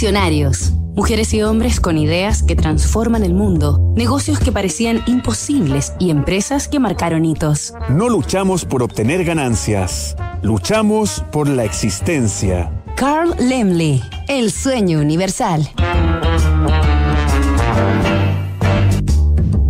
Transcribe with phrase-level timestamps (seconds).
[0.00, 0.72] Visionarios.
[0.96, 6.68] Mujeres y hombres con ideas que transforman el mundo, negocios que parecían imposibles y empresas
[6.68, 7.74] que marcaron hitos.
[7.90, 12.72] No luchamos por obtener ganancias, luchamos por la existencia.
[12.96, 15.68] Carl Lemley, el sueño universal.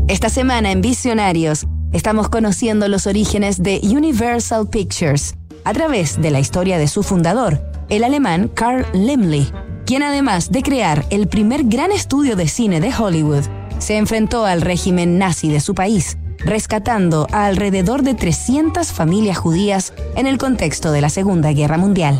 [0.07, 5.35] Esta semana en Visionarios estamos conociendo los orígenes de Universal Pictures
[5.65, 9.51] a través de la historia de su fundador, el alemán Carl Lemley
[9.91, 13.43] quien además de crear el primer gran estudio de cine de Hollywood,
[13.79, 19.93] se enfrentó al régimen nazi de su país, rescatando a alrededor de 300 familias judías
[20.15, 22.17] en el contexto de la Segunda Guerra Mundial.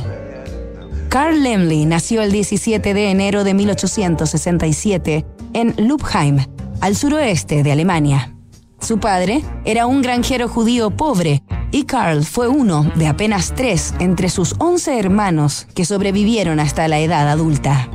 [1.11, 6.39] Carl Lemley nació el 17 de enero de 1867 en Lubheim,
[6.81, 8.35] al suroeste de Alemania.
[8.81, 14.29] Su padre era un granjero judío pobre y Carl fue uno de apenas tres entre
[14.29, 17.89] sus once hermanos que sobrevivieron hasta la edad adulta.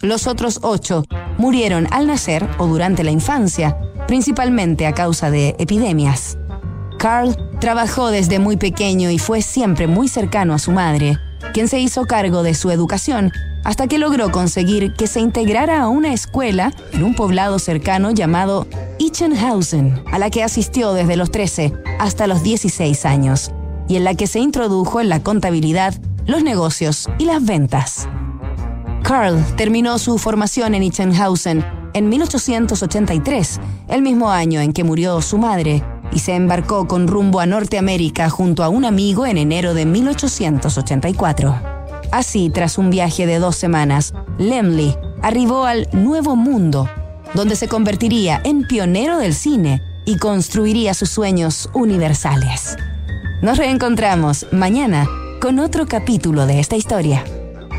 [0.00, 1.04] Los otros ocho
[1.38, 6.36] murieron al nacer o durante la infancia, principalmente a causa de epidemias.
[6.98, 11.18] Carl trabajó desde muy pequeño y fue siempre muy cercano a su madre,
[11.52, 13.32] quien se hizo cargo de su educación
[13.64, 18.66] hasta que logró conseguir que se integrara a una escuela en un poblado cercano llamado
[18.98, 23.50] Ichenhausen, a la que asistió desde los 13 hasta los 16 años,
[23.88, 25.94] y en la que se introdujo en la contabilidad,
[26.26, 28.08] los negocios y las ventas.
[29.02, 35.38] Carl terminó su formación en Ichenhausen en 1883, el mismo año en que murió su
[35.38, 39.86] madre, y se embarcó con rumbo a Norteamérica junto a un amigo en enero de
[39.86, 41.54] 1884.
[42.12, 46.88] Así, tras un viaje de dos semanas, Lemley arribó al Nuevo Mundo,
[47.34, 52.76] donde se convertiría en pionero del cine y construiría sus sueños universales.
[53.42, 55.08] Nos reencontramos mañana
[55.40, 57.24] con otro capítulo de esta historia.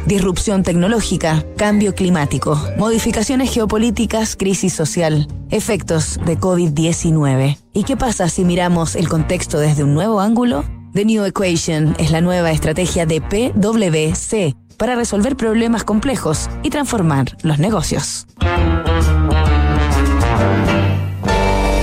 [0.06, 7.58] Disrupción tecnológica, cambio climático, modificaciones geopolíticas, crisis social, efectos de COVID-19.
[7.74, 10.64] ¿Y qué pasa si miramos el contexto desde un nuevo ángulo?
[10.94, 17.36] The New Equation es la nueva estrategia de PwC para resolver problemas complejos y transformar
[17.42, 18.28] los negocios.
[20.40, 20.65] now.